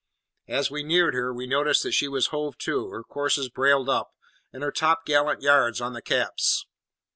[0.47, 4.09] As we neared her, we noticed that she was hove to, her courses brailed up,
[4.51, 6.65] and her topgallant yards on the caps.